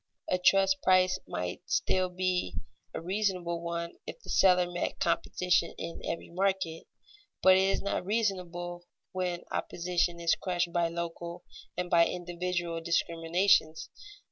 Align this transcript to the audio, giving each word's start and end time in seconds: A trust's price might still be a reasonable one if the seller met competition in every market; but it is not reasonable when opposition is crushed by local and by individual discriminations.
A 0.31 0.39
trust's 0.39 0.79
price 0.83 1.19
might 1.27 1.61
still 1.69 2.09
be 2.09 2.55
a 2.91 2.99
reasonable 2.99 3.61
one 3.61 3.97
if 4.07 4.19
the 4.19 4.31
seller 4.31 4.67
met 4.67 4.97
competition 4.99 5.75
in 5.77 6.01
every 6.03 6.31
market; 6.31 6.87
but 7.43 7.55
it 7.55 7.69
is 7.69 7.83
not 7.83 8.03
reasonable 8.03 8.87
when 9.11 9.43
opposition 9.51 10.19
is 10.19 10.33
crushed 10.33 10.73
by 10.73 10.87
local 10.87 11.43
and 11.77 11.87
by 11.87 12.07
individual 12.07 12.81
discriminations. 12.81 13.91